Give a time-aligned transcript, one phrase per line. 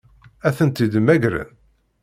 [0.47, 1.49] Ad tent-id-mmagren?